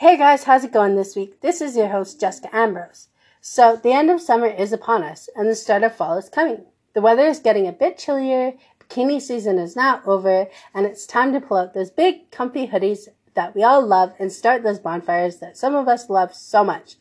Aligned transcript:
Hey 0.00 0.16
guys, 0.16 0.44
how's 0.44 0.62
it 0.62 0.70
going 0.70 0.94
this 0.94 1.16
week? 1.16 1.40
This 1.40 1.60
is 1.60 1.76
your 1.76 1.88
host, 1.88 2.20
Jessica 2.20 2.48
Ambrose. 2.54 3.08
So, 3.40 3.74
the 3.74 3.90
end 3.90 4.10
of 4.10 4.20
summer 4.20 4.46
is 4.46 4.72
upon 4.72 5.02
us, 5.02 5.28
and 5.34 5.48
the 5.48 5.56
start 5.56 5.82
of 5.82 5.96
fall 5.96 6.16
is 6.16 6.28
coming. 6.28 6.66
The 6.94 7.00
weather 7.00 7.26
is 7.26 7.40
getting 7.40 7.66
a 7.66 7.72
bit 7.72 7.98
chillier, 7.98 8.52
bikini 8.78 9.20
season 9.20 9.58
is 9.58 9.74
now 9.74 10.00
over, 10.06 10.46
and 10.72 10.86
it's 10.86 11.04
time 11.04 11.32
to 11.32 11.40
pull 11.40 11.56
out 11.56 11.74
those 11.74 11.90
big, 11.90 12.30
comfy 12.30 12.68
hoodies 12.68 13.08
that 13.34 13.56
we 13.56 13.64
all 13.64 13.84
love 13.84 14.14
and 14.20 14.30
start 14.30 14.62
those 14.62 14.78
bonfires 14.78 15.38
that 15.38 15.56
some 15.56 15.74
of 15.74 15.88
us 15.88 16.08
love 16.08 16.32
so 16.32 16.62
much. 16.62 16.94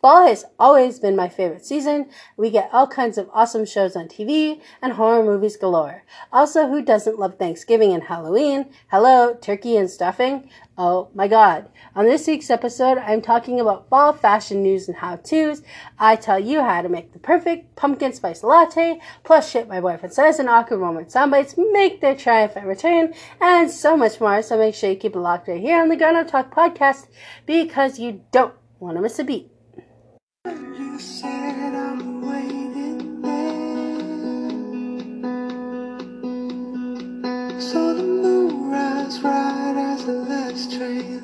Fall 0.00 0.28
has 0.28 0.44
always 0.60 1.00
been 1.00 1.16
my 1.16 1.28
favorite 1.28 1.66
season. 1.66 2.08
We 2.36 2.50
get 2.50 2.70
all 2.72 2.86
kinds 2.86 3.18
of 3.18 3.28
awesome 3.32 3.66
shows 3.66 3.96
on 3.96 4.06
TV 4.06 4.60
and 4.80 4.92
horror 4.92 5.24
movies 5.24 5.56
galore. 5.56 6.04
Also, 6.32 6.68
who 6.68 6.82
doesn't 6.82 7.18
love 7.18 7.36
Thanksgiving 7.36 7.92
and 7.92 8.04
Halloween? 8.04 8.70
Hello, 8.92 9.34
turkey 9.34 9.76
and 9.76 9.90
stuffing. 9.90 10.50
Oh 10.76 11.08
my 11.14 11.26
god. 11.26 11.68
On 11.96 12.04
this 12.04 12.28
week's 12.28 12.48
episode, 12.48 12.98
I'm 12.98 13.20
talking 13.20 13.58
about 13.58 13.88
fall 13.88 14.12
fashion 14.12 14.62
news 14.62 14.86
and 14.86 14.96
how-tos. 14.96 15.62
I 15.98 16.14
tell 16.14 16.38
you 16.38 16.60
how 16.62 16.80
to 16.80 16.88
make 16.88 17.12
the 17.12 17.18
perfect 17.18 17.74
pumpkin 17.74 18.12
spice 18.12 18.44
latte, 18.44 19.00
plus 19.24 19.50
shit 19.50 19.66
my 19.66 19.80
boyfriend 19.80 20.14
says 20.14 20.38
and 20.38 20.48
awkward 20.48 20.78
moment 20.78 21.08
soundbites 21.08 21.58
make 21.72 22.00
their 22.00 22.14
triumphant 22.14 22.66
return, 22.66 23.14
and 23.40 23.68
so 23.68 23.96
much 23.96 24.20
more. 24.20 24.42
So 24.42 24.58
make 24.58 24.76
sure 24.76 24.90
you 24.90 24.96
keep 24.96 25.16
it 25.16 25.18
locked 25.18 25.48
right 25.48 25.60
here 25.60 25.82
on 25.82 25.88
the 25.88 26.06
Up 26.06 26.28
Talk 26.28 26.54
podcast 26.54 27.08
because 27.46 27.98
you 27.98 28.22
don't 28.30 28.54
want 28.78 28.96
to 28.96 29.02
miss 29.02 29.18
a 29.18 29.24
beat. 29.24 29.50
You 30.44 30.98
said 31.00 31.74
I'm 31.74 32.22
waiting 32.22 33.20
there. 33.22 34.00
Saw 37.60 37.92
the 37.94 38.04
moon 38.04 38.70
rise 38.70 39.20
right 39.20 39.74
as 39.76 40.04
the 40.06 40.12
last 40.12 40.72
train 40.72 41.20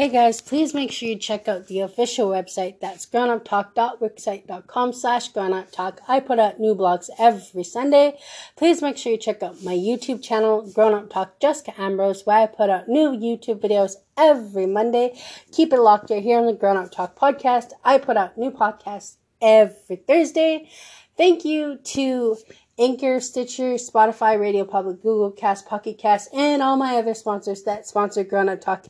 Hey 0.00 0.08
guys, 0.08 0.40
please 0.40 0.72
make 0.72 0.90
sure 0.90 1.10
you 1.10 1.16
check 1.16 1.46
out 1.46 1.66
the 1.66 1.80
official 1.80 2.30
website. 2.30 2.80
That's 2.80 3.04
grownuptalk.wixsite.com 3.04 4.94
slash 4.94 5.30
grownuptalk. 5.30 5.98
I 6.08 6.20
put 6.20 6.38
out 6.38 6.58
new 6.58 6.74
blogs 6.74 7.10
every 7.18 7.64
Sunday. 7.64 8.18
Please 8.56 8.80
make 8.80 8.96
sure 8.96 9.12
you 9.12 9.18
check 9.18 9.42
out 9.42 9.62
my 9.62 9.74
YouTube 9.74 10.22
channel, 10.22 10.62
Grown 10.72 10.94
Up 10.94 11.10
Talk 11.10 11.38
Jessica 11.38 11.78
Ambrose, 11.78 12.24
where 12.24 12.38
I 12.38 12.46
put 12.46 12.70
out 12.70 12.88
new 12.88 13.10
YouTube 13.10 13.60
videos 13.60 13.96
every 14.16 14.64
Monday. 14.64 15.20
Keep 15.52 15.74
it 15.74 15.80
locked 15.80 16.08
here 16.08 16.38
on 16.38 16.46
the 16.46 16.54
Grown 16.54 16.78
Up 16.78 16.90
Talk 16.90 17.14
podcast. 17.14 17.72
I 17.84 17.98
put 17.98 18.16
out 18.16 18.38
new 18.38 18.50
podcasts 18.50 19.16
every 19.42 19.96
Thursday. 19.96 20.70
Thank 21.18 21.44
you 21.44 21.76
to 21.76 22.38
Anchor, 22.78 23.20
Stitcher, 23.20 23.74
Spotify, 23.74 24.40
Radio 24.40 24.64
Public, 24.64 25.02
Google 25.02 25.30
Cast, 25.30 25.66
Pocket 25.66 25.98
Cast, 25.98 26.32
and 26.32 26.62
all 26.62 26.78
my 26.78 26.96
other 26.96 27.12
sponsors 27.12 27.64
that 27.64 27.86
sponsor 27.86 28.24
Grown 28.24 28.48
Up 28.48 28.62
Talk 28.62 28.86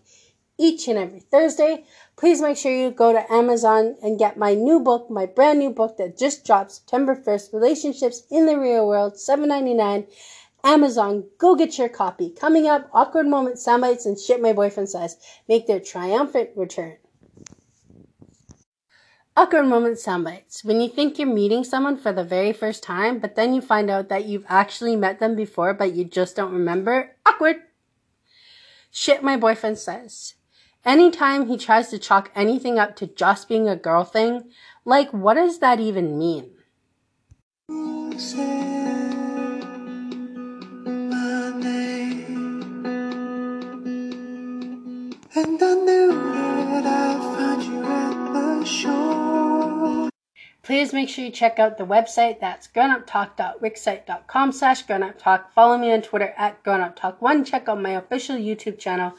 each 0.60 0.86
and 0.86 0.98
every 0.98 1.20
Thursday. 1.20 1.84
Please 2.16 2.42
make 2.42 2.58
sure 2.58 2.70
you 2.70 2.90
go 2.90 3.12
to 3.12 3.32
Amazon 3.32 3.96
and 4.02 4.18
get 4.18 4.36
my 4.36 4.54
new 4.54 4.78
book, 4.78 5.10
my 5.10 5.24
brand 5.24 5.58
new 5.58 5.70
book 5.70 5.96
that 5.96 6.18
just 6.18 6.44
dropped 6.44 6.72
September 6.72 7.16
1st, 7.16 7.54
Relationships 7.54 8.22
in 8.30 8.44
the 8.44 8.58
Real 8.58 8.86
World, 8.86 9.14
$7.99. 9.14 10.06
Amazon, 10.62 11.24
go 11.38 11.54
get 11.56 11.78
your 11.78 11.88
copy. 11.88 12.28
Coming 12.28 12.66
up, 12.66 12.90
awkward 12.92 13.26
moment 13.26 13.56
soundbites 13.56 14.04
and 14.04 14.20
shit 14.20 14.42
my 14.42 14.52
boyfriend 14.52 14.90
says 14.90 15.16
make 15.48 15.66
their 15.66 15.80
triumphant 15.80 16.50
return. 16.54 16.98
Awkward 19.34 19.64
moment 19.64 19.96
soundbites. 19.96 20.62
When 20.62 20.82
you 20.82 20.90
think 20.90 21.18
you're 21.18 21.26
meeting 21.26 21.64
someone 21.64 21.96
for 21.96 22.12
the 22.12 22.24
very 22.24 22.52
first 22.52 22.82
time, 22.82 23.20
but 23.20 23.36
then 23.36 23.54
you 23.54 23.62
find 23.62 23.88
out 23.88 24.10
that 24.10 24.26
you've 24.26 24.44
actually 24.48 24.96
met 24.96 25.18
them 25.18 25.34
before, 25.34 25.72
but 25.72 25.94
you 25.94 26.04
just 26.04 26.36
don't 26.36 26.52
remember. 26.52 27.16
Awkward. 27.24 27.56
Shit 28.90 29.22
my 29.22 29.38
boyfriend 29.38 29.78
says. 29.78 30.34
Anytime 30.84 31.46
he 31.46 31.58
tries 31.58 31.88
to 31.88 31.98
chalk 31.98 32.30
anything 32.34 32.78
up 32.78 32.96
to 32.96 33.06
just 33.06 33.48
being 33.48 33.68
a 33.68 33.76
girl 33.76 34.04
thing, 34.04 34.50
like, 34.84 35.10
what 35.10 35.34
does 35.34 35.58
that 35.58 35.78
even 35.78 36.18
mean? 36.18 36.50
Please 50.62 50.92
make 50.92 51.08
sure 51.08 51.24
you 51.24 51.30
check 51.30 51.58
out 51.58 51.78
the 51.78 51.84
website. 51.84 52.40
That's 52.40 52.68
grownuptalk.wixsite.com 52.68 54.52
slash 54.52 54.86
grownuptalk. 54.86 55.50
Follow 55.50 55.76
me 55.76 55.92
on 55.92 56.00
Twitter 56.00 56.32
at 56.38 56.62
grownuptalk1. 56.62 57.44
Check 57.44 57.68
out 57.68 57.82
my 57.82 57.90
official 57.90 58.36
YouTube 58.36 58.78
channel, 58.78 59.14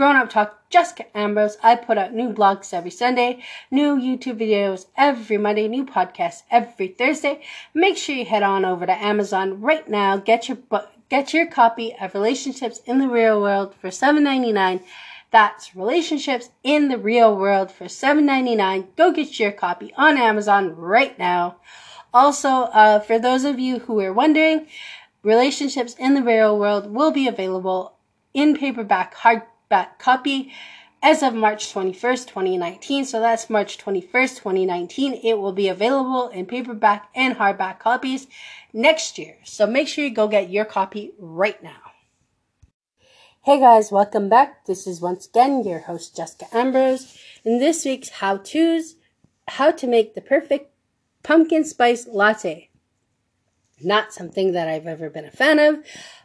Grown 0.00 0.16
Up 0.16 0.30
Talk, 0.30 0.70
Jessica 0.70 1.04
Ambrose. 1.14 1.58
I 1.62 1.76
put 1.76 1.98
out 1.98 2.14
new 2.14 2.32
blogs 2.32 2.72
every 2.72 2.90
Sunday, 2.90 3.44
new 3.70 3.96
YouTube 3.96 4.40
videos 4.40 4.86
every 4.96 5.36
Monday, 5.36 5.68
new 5.68 5.84
podcasts 5.84 6.42
every 6.50 6.88
Thursday. 6.88 7.42
Make 7.74 7.98
sure 7.98 8.14
you 8.14 8.24
head 8.24 8.42
on 8.42 8.64
over 8.64 8.86
to 8.86 8.92
Amazon 8.92 9.60
right 9.60 9.86
now. 9.86 10.16
Get 10.16 10.48
your 10.48 10.56
book, 10.56 10.88
get 11.10 11.34
your 11.34 11.46
copy 11.46 11.94
of 12.00 12.14
Relationships 12.14 12.80
in 12.86 12.96
the 12.96 13.08
Real 13.08 13.42
World 13.42 13.74
for 13.74 13.88
$7.99. 13.88 14.82
That's 15.30 15.76
Relationships 15.76 16.48
in 16.64 16.88
the 16.88 16.96
Real 16.96 17.36
World 17.36 17.70
for 17.70 17.84
$7.99. 17.84 18.96
Go 18.96 19.12
get 19.12 19.38
your 19.38 19.52
copy 19.52 19.92
on 19.98 20.16
Amazon 20.16 20.74
right 20.76 21.18
now. 21.18 21.56
Also, 22.14 22.48
uh, 22.48 23.00
for 23.00 23.18
those 23.18 23.44
of 23.44 23.58
you 23.58 23.80
who 23.80 24.00
are 24.00 24.14
wondering, 24.14 24.66
Relationships 25.22 25.94
in 25.98 26.14
the 26.14 26.22
Real 26.22 26.58
World 26.58 26.90
will 26.90 27.10
be 27.10 27.28
available 27.28 27.96
in 28.32 28.56
paperback, 28.56 29.12
hard 29.12 29.42
back 29.70 29.98
copy 29.98 30.52
as 31.02 31.22
of 31.22 31.32
March 31.32 31.72
21st, 31.72 32.26
2019. 32.26 33.06
So 33.06 33.20
that's 33.20 33.48
March 33.48 33.78
21st, 33.78 34.36
2019. 34.36 35.20
It 35.24 35.38
will 35.38 35.52
be 35.52 35.68
available 35.68 36.28
in 36.28 36.44
paperback 36.44 37.08
and 37.14 37.36
hardback 37.36 37.78
copies 37.78 38.26
next 38.74 39.16
year. 39.16 39.38
So 39.44 39.66
make 39.66 39.88
sure 39.88 40.04
you 40.04 40.12
go 40.12 40.28
get 40.28 40.50
your 40.50 40.66
copy 40.66 41.12
right 41.18 41.62
now. 41.62 41.78
Hey 43.42 43.58
guys, 43.58 43.90
welcome 43.90 44.28
back. 44.28 44.66
This 44.66 44.86
is 44.86 45.00
once 45.00 45.26
again 45.26 45.64
your 45.64 45.78
host 45.78 46.14
Jessica 46.14 46.46
Ambrose. 46.52 47.16
In 47.44 47.58
this 47.58 47.86
week's 47.86 48.10
how 48.10 48.36
to's, 48.36 48.96
how 49.48 49.70
to 49.70 49.86
make 49.86 50.14
the 50.14 50.20
perfect 50.20 50.70
pumpkin 51.22 51.64
spice 51.64 52.06
latte. 52.06 52.68
Not 53.82 54.12
something 54.12 54.52
that 54.52 54.68
I've 54.68 54.86
ever 54.86 55.08
been 55.08 55.24
a 55.24 55.30
fan 55.30 55.58
of, 55.58 55.78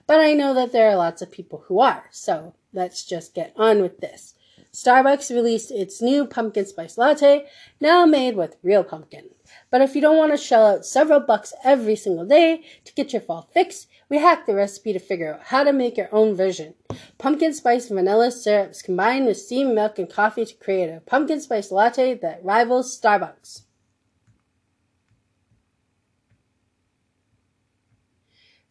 but 0.08 0.20
I 0.20 0.34
know 0.34 0.54
that 0.56 0.74
there 0.74 0.90
are 0.90 0.98
lots 0.98 1.22
of 1.22 1.32
people 1.32 1.64
who 1.68 1.80
are. 1.80 2.10
So 2.12 2.54
let's 2.76 3.06
just 3.06 3.34
get 3.34 3.54
on 3.56 3.82
with 3.82 4.00
this. 4.00 4.36
Starbucks 4.72 5.34
released 5.34 5.72
its 5.72 6.02
new 6.02 6.26
pumpkin 6.26 6.66
spice 6.66 6.98
latte, 6.98 7.46
now 7.80 8.06
made 8.06 8.36
with 8.36 8.58
real 8.62 8.84
pumpkin. 8.84 9.30
But 9.72 9.82
if 9.82 9.96
you 9.96 10.02
don't 10.02 10.18
want 10.18 10.34
to 10.34 10.38
shell 10.38 10.68
out 10.68 10.86
several 10.86 11.22
bucks 11.22 11.54
every 11.64 11.96
single 11.96 12.26
day 12.26 12.64
to 12.84 12.94
get 12.94 13.14
your 13.14 13.22
fall 13.22 13.50
fix, 13.54 13.88
we 14.10 14.18
hacked 14.18 14.48
the 14.48 14.54
recipe 14.54 14.92
to 14.92 15.00
figure 15.00 15.34
out 15.34 15.44
how 15.46 15.64
to 15.64 15.72
make 15.72 15.96
your 15.96 16.14
own 16.14 16.36
version. 16.36 16.74
Pumpkin 17.18 17.54
spice 17.54 17.88
vanilla 17.88 18.32
syrups 18.32 18.82
combined 18.82 19.26
with 19.26 19.38
steamed 19.38 19.74
milk 19.74 19.98
and 19.98 20.10
coffee 20.10 20.46
to 20.46 20.54
create 20.56 20.90
a 20.90 21.00
pumpkin 21.00 21.40
spice 21.40 21.72
latte 21.72 22.14
that 22.16 22.44
rivals 22.44 23.00
Starbucks. 23.00 23.62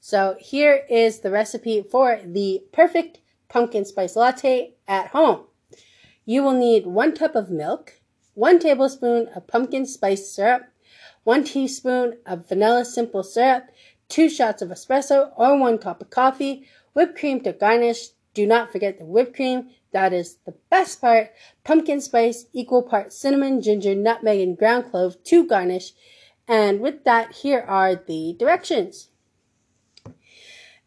So 0.01 0.37
here 0.39 0.85
is 0.91 1.21
the 1.21 1.31
recipe 1.31 1.81
for 1.83 2.21
the 2.23 2.63
perfect 2.73 3.21
pumpkin 3.55 3.85
spice 3.85 4.17
latte 4.17 4.75
at 4.89 5.07
home. 5.11 5.45
You 6.25 6.43
will 6.43 6.55
need 6.55 6.87
one 6.89 7.15
cup 7.15 7.37
of 7.37 7.51
milk, 7.51 8.01
one 8.35 8.59
tablespoon 8.59 9.29
of 9.29 9.47
pumpkin 9.47 9.87
spice 9.87 10.29
syrup, 10.29 10.65
one 11.23 11.45
teaspoon 11.45 12.19
of 12.27 12.49
vanilla 12.49 12.85
simple 12.85 13.23
syrup, 13.23 13.71
two 14.09 14.29
shots 14.29 14.61
of 14.61 14.71
espresso 14.71 15.31
or 15.37 15.57
one 15.57 15.79
cup 15.79 16.03
of 16.03 16.11
coffee, 16.11 16.67
whipped 16.95 17.17
cream 17.17 17.41
to 17.43 17.53
garnish. 17.53 18.09
Do 18.35 18.45
not 18.45 18.73
forget 18.73 18.99
the 18.99 19.05
whipped 19.05 19.37
cream. 19.37 19.71
That 19.93 20.13
is 20.13 20.39
the 20.45 20.57
best 20.69 21.01
part. 21.01 21.31
Pumpkin 21.63 22.01
spice, 22.01 22.47
equal 22.53 22.83
parts 22.83 23.17
cinnamon, 23.17 23.63
ginger, 23.63 23.95
nutmeg, 23.95 24.41
and 24.41 24.59
ground 24.59 24.91
clove 24.91 25.23
to 25.23 25.47
garnish. 25.47 25.93
And 26.49 26.81
with 26.81 27.05
that, 27.05 27.37
here 27.37 27.65
are 27.69 27.95
the 27.95 28.35
directions. 28.37 29.11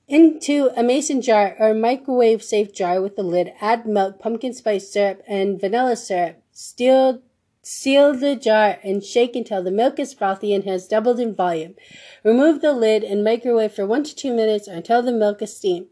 Into 0.08 0.72
a 0.74 0.84
mason 0.84 1.22
jar 1.22 1.58
or 1.60 1.74
microwave 1.74 2.42
safe 2.42 2.74
jar 2.74 3.02
with 3.02 3.18
the 3.18 3.24
lid, 3.24 3.52
add 3.60 3.86
milk, 3.86 4.20
pumpkin 4.20 4.54
spice 4.54 4.90
syrup, 4.90 5.22
and 5.28 5.60
vanilla 5.60 5.98
syrup. 5.98 6.42
Seal, 6.54 7.22
seal 7.62 8.14
the 8.14 8.38
jar 8.38 8.80
and 8.86 9.04
shake 9.04 9.36
until 9.36 9.62
the 9.62 9.70
milk 9.70 10.00
is 10.00 10.14
frothy 10.14 10.54
and 10.54 10.64
has 10.64 10.88
doubled 10.88 11.20
in 11.20 11.36
volume. 11.36 11.76
Remove 12.24 12.62
the 12.62 12.72
lid 12.72 13.04
and 13.04 13.22
microwave 13.22 13.74
for 13.74 13.86
one 13.86 14.06
to 14.06 14.16
two 14.16 14.34
minutes 14.34 14.70
or 14.70 14.76
until 14.76 15.02
the 15.02 15.12
milk 15.12 15.42
is 15.42 15.58
steamed. 15.58 15.88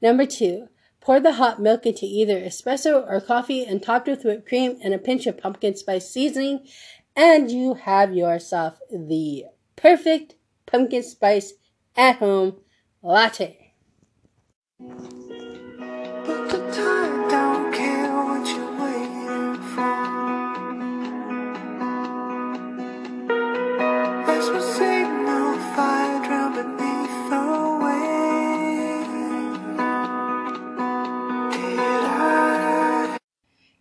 Number 0.00 0.24
two, 0.24 0.68
pour 1.02 1.20
the 1.20 1.32
hot 1.34 1.60
milk 1.60 1.84
into 1.84 2.06
either 2.06 2.40
espresso 2.40 3.06
or 3.06 3.20
coffee 3.20 3.66
and 3.66 3.82
topped 3.82 4.08
with 4.08 4.24
whipped 4.24 4.48
cream 4.48 4.78
and 4.82 4.94
a 4.94 4.98
pinch 4.98 5.26
of 5.26 5.36
pumpkin 5.36 5.76
spice 5.76 6.08
seasoning. 6.08 6.66
and 7.14 7.50
you 7.50 7.74
have 7.74 8.14
yourself 8.14 8.78
the 8.90 9.44
perfect 9.76 10.36
pumpkin 10.64 11.02
spice 11.02 11.52
at 11.94 12.16
home 12.16 12.56
latte. 13.02 13.56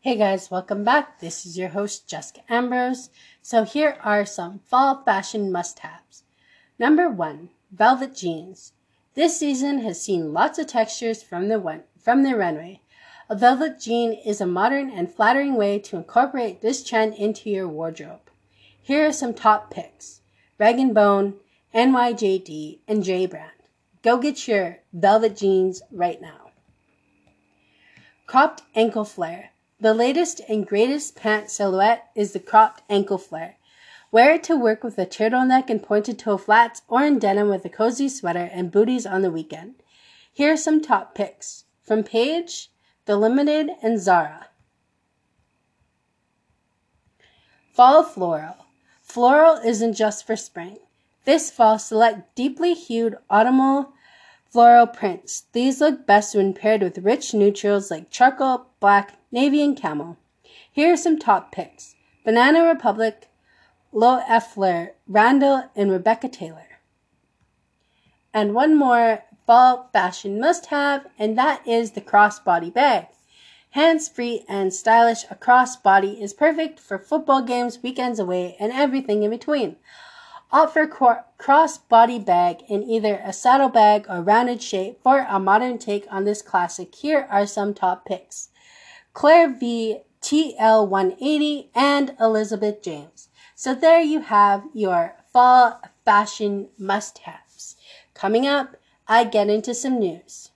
Hey 0.02 0.18
guys, 0.18 0.50
welcome 0.50 0.84
back. 0.84 1.20
This 1.20 1.46
is 1.46 1.58
your 1.58 1.70
host, 1.70 2.08
Jessica 2.08 2.42
Ambrose. 2.50 3.10
So 3.42 3.64
here 3.64 3.98
are 4.02 4.26
some 4.26 4.60
fall 4.60 5.04
fashion 5.04 5.52
must-haves. 5.52 6.24
Number 6.80 7.10
one, 7.10 7.50
velvet 7.72 8.16
jeans. 8.16 8.74
This 9.16 9.40
season 9.40 9.80
has 9.80 10.02
seen 10.02 10.34
lots 10.34 10.60
of 10.60 10.68
textures 10.68 11.24
from 11.24 11.48
the, 11.48 11.84
from 12.00 12.24
the 12.24 12.36
runway. 12.36 12.82
A 13.30 13.36
velvet 13.36 13.80
jean 13.80 14.14
is 14.14 14.40
a 14.40 14.46
modern 14.46 14.90
and 14.90 15.14
flattering 15.14 15.56
way 15.56 15.80
to 15.80 15.98
incorporate 15.98 16.62
this 16.62 16.84
trend 16.84 17.16
into 17.16 17.50
your 17.50 17.68
wardrobe. 17.68 18.30
Here 18.82 19.08
are 19.08 19.12
some 19.12 19.34
top 19.34 19.72
picks. 19.72 20.22
Rag 20.58 20.94
& 20.94 20.94
Bone, 20.94 21.36
NYJD, 21.74 22.80
and 22.88 23.04
J 23.04 23.26
Brand. 23.26 23.52
Go 24.02 24.18
get 24.18 24.48
your 24.48 24.80
velvet 24.94 25.38
jeans 25.38 25.82
right 25.92 26.22
now. 26.22 26.52
Cropped 28.26 28.64
ankle 28.76 29.06
flare. 29.06 29.52
The 29.80 29.94
latest 29.94 30.42
and 30.50 30.66
greatest 30.66 31.16
pant 31.16 31.50
silhouette 31.50 32.10
is 32.16 32.34
the 32.34 32.40
cropped 32.40 32.84
ankle 32.90 33.18
flare. 33.18 33.58
Wear 34.12 34.34
it 34.34 34.44
to 34.46 34.56
work 34.56 34.84
with 34.84 34.98
a 34.98 35.06
turtleneck 35.06 35.70
and 35.70 35.84
pointed 35.84 36.18
toe 36.18 36.38
flats 36.38 36.82
or 36.88 37.04
in 37.04 37.20
denim 37.20 37.50
with 37.50 37.64
a 37.66 37.70
cozy 37.70 38.10
sweater 38.10 38.50
and 38.52 38.72
booties 38.72 39.06
on 39.06 39.22
the 39.22 39.30
weekend. 39.30 39.76
Here 40.34 40.54
are 40.54 40.58
some 40.58 40.82
top 40.82 41.14
picks 41.14 41.66
from 41.84 42.04
Paige, 42.04 42.72
The 43.06 43.16
Limited, 43.16 43.70
and 43.84 44.00
Zara. 44.00 44.48
Fall 47.74 48.04
Floral. 48.04 48.66
Floral 49.02 49.58
isn't 49.64 49.94
just 49.94 50.26
for 50.26 50.36
spring. 50.36 50.78
This 51.26 51.52
fall, 51.52 51.78
select 51.78 52.36
deeply 52.36 52.74
hued 52.74 53.18
autumnal 53.30 53.94
floral 54.50 54.88
prints. 54.88 55.44
These 55.54 55.80
look 55.80 56.08
best 56.08 56.36
when 56.36 56.54
paired 56.54 56.82
with 56.82 56.98
rich 56.98 57.34
neutrals 57.34 57.92
like 57.92 58.10
charcoal, 58.10 58.66
black, 58.80 59.20
navy, 59.32 59.62
and 59.62 59.78
camel. 59.78 60.18
Here 60.72 60.94
are 60.94 60.98
some 60.98 61.20
top 61.20 61.52
picks. 61.52 61.96
Banana 62.26 62.64
Republic, 62.64 63.28
Loeffler 63.92 64.94
Randall, 65.08 65.72
and 65.76 65.92
Rebecca 65.92 66.30
Taylor. 66.30 66.80
And 68.34 68.54
one 68.54 68.78
more 68.78 69.24
fall 69.48 69.90
fashion 69.92 70.40
must 70.40 70.68
have, 70.68 71.08
and 71.18 71.36
that 71.38 71.68
is 71.68 71.92
the 71.92 72.02
crossbody 72.02 72.72
bag. 72.72 73.08
Hands 73.72 74.08
free 74.08 74.46
and 74.48 74.74
stylish, 74.74 75.26
a 75.32 75.36
crossbody 75.36 76.20
is 76.22 76.34
perfect 76.34 76.80
for 76.80 77.00
football 77.00 77.42
games, 77.42 77.82
weekends 77.82 78.20
away, 78.20 78.56
and 78.60 78.72
everything 78.72 79.24
in 79.24 79.32
between. 79.32 79.76
Opt 80.52 80.74
for 80.74 81.26
crossbody 81.40 82.24
bag 82.24 82.64
in 82.68 82.84
either 82.84 83.22
a 83.24 83.32
saddlebag 83.32 84.06
or 84.10 84.22
rounded 84.22 84.62
shape 84.62 85.00
for 85.02 85.26
a 85.30 85.40
modern 85.40 85.78
take 85.78 86.06
on 86.12 86.26
this 86.26 86.42
classic. 86.42 86.94
Here 86.94 87.28
are 87.30 87.46
some 87.46 87.74
top 87.74 88.06
picks. 88.06 88.50
Clare 89.14 89.50
V, 89.50 90.02
TL180, 90.22 91.70
and 91.74 92.16
Elizabeth 92.20 92.82
James. 92.82 93.29
So 93.62 93.76
there 93.76 94.00
you 94.00 94.22
have 94.22 94.64
your 94.74 95.16
fall 95.34 95.82
fashion 96.06 96.70
must-haves. 96.78 97.76
Coming 98.14 98.48
up, 98.48 98.78
I 99.06 99.26
get 99.26 99.50
into 99.50 99.74
some 99.74 100.00
news. 100.00 100.52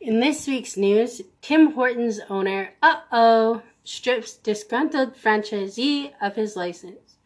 In 0.00 0.20
this 0.20 0.46
week's 0.46 0.76
news, 0.76 1.20
Tim 1.42 1.72
Hortons 1.72 2.20
owner, 2.30 2.74
uh 2.80 3.00
oh, 3.10 3.62
strips 3.98 4.36
disgruntled 4.36 5.16
franchisee 5.16 6.12
of 6.20 6.36
his 6.36 6.54
license. 6.54 7.16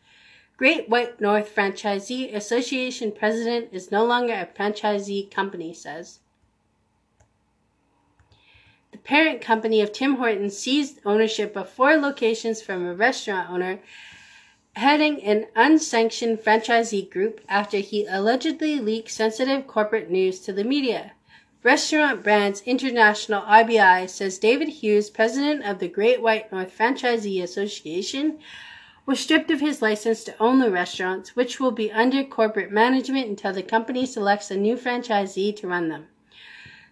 Great 0.56 0.88
White 0.88 1.20
North 1.20 1.54
Franchisee 1.54 2.34
Association 2.34 3.12
president 3.12 3.68
is 3.72 3.92
no 3.92 4.06
longer 4.06 4.32
a 4.32 4.46
franchisee 4.46 5.30
company, 5.30 5.74
says. 5.74 6.20
The 8.90 8.96
parent 8.96 9.42
company 9.42 9.82
of 9.82 9.92
Tim 9.92 10.16
Hortons 10.16 10.56
seized 10.56 11.00
ownership 11.04 11.56
of 11.56 11.68
four 11.68 11.96
locations 11.96 12.62
from 12.62 12.86
a 12.86 12.94
restaurant 12.94 13.50
owner 13.50 13.80
heading 14.74 15.22
an 15.22 15.48
unsanctioned 15.54 16.38
franchisee 16.38 17.10
group 17.10 17.42
after 17.50 17.76
he 17.76 18.06
allegedly 18.06 18.80
leaked 18.80 19.10
sensitive 19.10 19.66
corporate 19.66 20.08
news 20.08 20.40
to 20.40 20.54
the 20.54 20.64
media. 20.64 21.12
Restaurant 21.64 22.24
Brands 22.24 22.60
International 22.62 23.42
RBI 23.42 24.10
says 24.10 24.40
David 24.40 24.68
Hughes, 24.68 25.08
president 25.08 25.64
of 25.64 25.78
the 25.78 25.86
Great 25.86 26.20
White 26.20 26.50
North 26.50 26.76
Franchisee 26.76 27.40
Association, 27.40 28.40
was 29.06 29.20
stripped 29.20 29.48
of 29.48 29.60
his 29.60 29.80
license 29.80 30.24
to 30.24 30.34
own 30.42 30.58
the 30.58 30.72
restaurants, 30.72 31.36
which 31.36 31.60
will 31.60 31.70
be 31.70 31.92
under 31.92 32.24
corporate 32.24 32.72
management 32.72 33.28
until 33.28 33.52
the 33.52 33.62
company 33.62 34.04
selects 34.04 34.50
a 34.50 34.56
new 34.56 34.76
franchisee 34.76 35.54
to 35.54 35.68
run 35.68 35.88
them. 35.88 36.08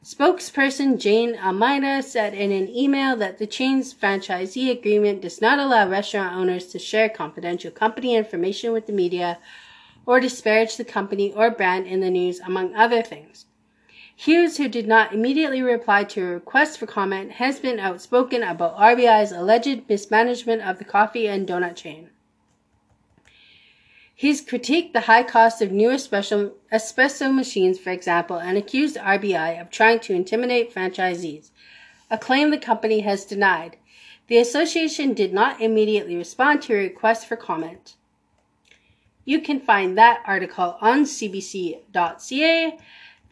Spokesperson 0.05 1.01
Jane 1.01 1.37
Almeida 1.37 2.01
said 2.01 2.33
in 2.33 2.53
an 2.53 2.69
email 2.69 3.17
that 3.17 3.39
the 3.39 3.49
chain's 3.49 3.93
franchisee 3.93 4.71
agreement 4.71 5.21
does 5.21 5.41
not 5.41 5.59
allow 5.59 5.89
restaurant 5.89 6.37
owners 6.37 6.69
to 6.69 6.79
share 6.79 7.09
confidential 7.09 7.73
company 7.73 8.15
information 8.15 8.73
with 8.73 8.87
the 8.87 8.93
media 8.93 9.39
or 10.07 10.21
disparage 10.21 10.77
the 10.77 10.85
company 10.85 11.33
or 11.33 11.51
brand 11.51 11.89
in 11.89 11.99
the 11.99 12.09
news, 12.09 12.39
among 12.39 12.73
other 12.77 13.03
things. 13.03 13.47
Hughes, 14.23 14.59
who 14.59 14.69
did 14.69 14.87
not 14.87 15.15
immediately 15.15 15.63
reply 15.63 16.05
to 16.05 16.21
a 16.21 16.27
request 16.27 16.79
for 16.79 16.85
comment, 16.85 17.33
has 17.33 17.59
been 17.59 17.79
outspoken 17.79 18.43
about 18.43 18.77
RBI's 18.77 19.33
alleged 19.33 19.89
mismanagement 19.89 20.61
of 20.61 20.77
the 20.77 20.85
coffee 20.85 21.27
and 21.27 21.49
donut 21.49 21.75
chain. 21.75 22.11
He's 24.15 24.45
critiqued 24.45 24.93
the 24.93 25.09
high 25.09 25.23
cost 25.23 25.63
of 25.63 25.73
new 25.73 25.89
espresso, 25.89 26.53
espresso 26.71 27.35
machines, 27.35 27.79
for 27.79 27.89
example, 27.89 28.37
and 28.37 28.59
accused 28.59 28.99
RBI 28.99 29.59
of 29.59 29.71
trying 29.71 30.01
to 30.01 30.13
intimidate 30.13 30.75
franchisees, 30.75 31.49
a 32.11 32.19
claim 32.19 32.51
the 32.51 32.59
company 32.59 33.01
has 33.01 33.25
denied. 33.25 33.79
The 34.27 34.37
association 34.37 35.15
did 35.15 35.33
not 35.33 35.63
immediately 35.63 36.17
respond 36.17 36.61
to 36.65 36.75
a 36.75 36.77
request 36.77 37.27
for 37.27 37.37
comment. 37.37 37.97
You 39.25 39.41
can 39.41 39.61
find 39.61 39.97
that 39.97 40.23
article 40.27 40.77
on 40.83 41.05
cbc.ca 41.05 42.79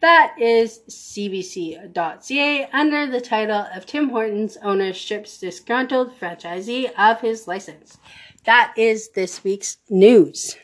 that 0.01 0.35
is 0.39 0.79
cbc.ca 0.89 2.69
under 2.71 3.07
the 3.07 3.21
title 3.21 3.65
of 3.73 3.85
Tim 3.85 4.09
Hortons 4.09 4.57
owner 4.63 4.93
strips 4.93 5.37
disgruntled 5.39 6.17
franchisee 6.19 6.91
of 6.97 7.21
his 7.21 7.47
license. 7.47 7.97
That 8.45 8.73
is 8.77 9.09
this 9.09 9.43
week's 9.43 9.77
news. 9.89 10.55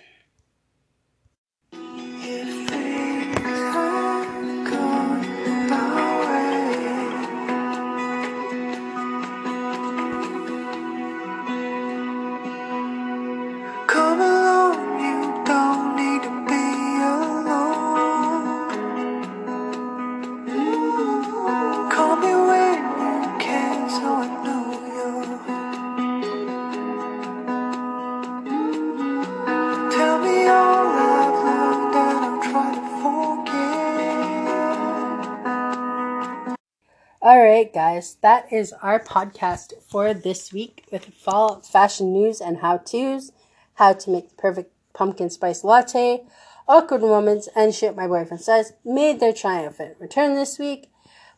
All 37.25 37.41
right, 37.41 37.73
guys, 37.73 38.17
that 38.21 38.53
is 38.53 38.71
our 38.83 38.99
podcast 38.99 39.73
for 39.81 40.13
this 40.13 40.53
week 40.53 40.85
with 40.91 41.05
fall 41.05 41.59
fashion 41.61 42.13
news 42.13 42.39
and 42.39 42.57
how 42.57 42.77
to's, 42.77 43.31
how 43.73 43.93
to 43.93 44.11
make 44.11 44.29
the 44.29 44.35
perfect 44.35 44.71
pumpkin 44.93 45.31
spice 45.31 45.63
latte. 45.63 46.23
Awkward 46.67 47.01
moments 47.01 47.49
and 47.55 47.73
shit 47.73 47.95
my 47.95 48.05
boyfriend 48.05 48.43
says 48.43 48.73
made 48.85 49.19
their 49.19 49.33
triumphant 49.33 49.95
return 49.99 50.35
this 50.35 50.59
week. 50.59 50.91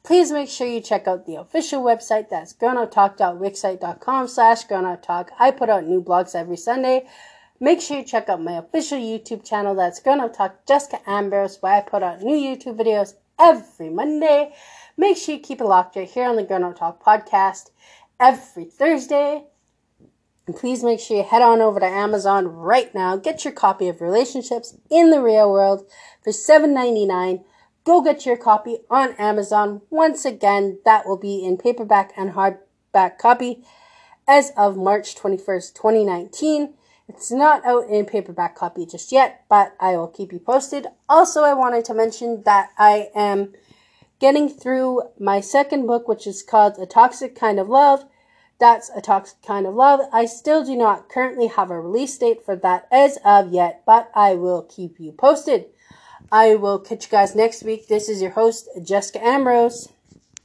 Please 0.04 0.30
make 0.30 0.50
sure 0.50 0.68
you 0.68 0.82
check 0.82 1.08
out 1.08 1.26
the 1.26 1.36
official 1.36 1.82
website. 1.82 2.28
That's 2.28 2.52
grownuptalk.wixsite.com 2.52 4.28
slash 4.28 4.68
grownuptalk. 4.68 5.30
I 5.40 5.52
put 5.52 5.70
out 5.70 5.88
new 5.88 6.04
blogs 6.04 6.36
every 6.36 6.58
Sunday. 6.58 7.08
Make 7.62 7.80
sure 7.80 8.00
you 8.00 8.04
check 8.04 8.28
out 8.28 8.42
my 8.42 8.58
official 8.58 8.98
YouTube 8.98 9.48
channel. 9.48 9.74
That's 9.74 10.02
Grown 10.02 10.30
Jessica 10.68 11.00
Ambrose, 11.08 11.62
where 11.62 11.76
I 11.76 11.80
put 11.80 12.04
out 12.04 12.22
new 12.22 12.36
YouTube 12.36 12.78
videos 12.78 13.14
every 13.40 13.90
Monday. 13.90 14.54
Make 15.00 15.18
sure 15.18 15.36
you 15.36 15.42
keep 15.42 15.62
it 15.62 15.66
locked 15.66 15.96
right 15.96 16.10
here 16.10 16.28
on 16.28 16.38
the 16.38 16.44
Grown 16.44 16.74
Talk 16.74 17.04
podcast 17.04 17.70
every 18.20 18.66
Thursday. 18.66 19.44
And 20.48 20.56
please 20.56 20.84
make 20.84 21.00
sure 21.00 21.18
you 21.18 21.24
head 21.24 21.44
on 21.44 21.62
over 21.62 21.80
to 21.80 21.86
Amazon 21.86 22.48
right 22.48 22.94
now. 22.96 23.16
Get 23.16 23.46
your 23.46 23.54
copy 23.54 23.90
of 23.90 24.02
Relationships 24.02 24.76
in 24.90 25.12
the 25.12 25.22
Real 25.22 25.52
World 25.52 25.86
for 26.24 26.32
$7.99. 26.32 27.44
Go 27.84 28.02
get 28.02 28.26
your 28.26 28.38
copy 28.38 28.80
on 28.90 29.14
Amazon. 29.20 29.82
Once 29.92 30.26
again, 30.26 30.80
that 30.84 31.06
will 31.06 31.18
be 31.18 31.46
in 31.46 31.58
paperback 31.58 32.12
and 32.18 32.32
hardback 32.32 33.20
copy 33.20 33.64
as 34.28 34.52
of 34.58 34.78
March 34.78 35.16
21st, 35.16 35.76
2019. 35.76 36.74
It's 37.08 37.32
not 37.32 37.64
out 37.66 37.88
in 37.88 38.06
paperback 38.06 38.56
copy 38.56 38.88
just 38.88 39.12
yet, 39.12 39.46
but 39.48 39.76
I 39.80 39.96
will 39.96 40.08
keep 40.08 40.34
you 40.34 40.40
posted. 40.40 40.88
Also, 41.08 41.44
I 41.44 41.54
wanted 41.54 41.86
to 41.86 41.94
mention 41.94 42.42
that 42.44 42.72
I 42.80 43.10
am 43.14 43.54
getting 44.20 44.50
through 44.50 45.04
my 45.20 45.40
second 45.40 45.88
book, 45.88 46.08
which 46.08 46.28
is 46.28 46.44
called 46.44 46.78
A 46.78 46.86
Toxic 46.86 47.36
Kind 47.36 47.60
of 47.60 47.70
Love 47.70 48.06
that's 48.60 48.90
a 48.96 49.02
toxic 49.02 49.42
kind 49.44 49.68
of 49.68 49.76
love. 49.76 50.02
I 50.12 50.26
still 50.26 50.64
do 50.64 50.76
not 50.76 51.10
currently 51.10 51.48
have 51.48 51.70
a 51.70 51.80
release 51.80 52.18
date 52.18 52.44
for 52.44 52.56
that 52.58 52.88
as 52.92 53.18
of 53.24 53.52
yet, 53.52 53.84
but 53.86 54.10
I 54.16 54.34
will 54.34 54.64
keep 54.64 55.00
you 55.00 55.12
posted. 55.12 55.66
I 56.32 56.56
will 56.56 56.80
catch 56.80 57.06
you 57.06 57.12
guys 57.12 57.36
next 57.36 57.64
week. 57.64 57.88
This 57.88 58.10
is 58.10 58.22
your 58.22 58.32
host, 58.32 58.68
Jessica 58.82 59.24
Ambrose. 59.24 59.90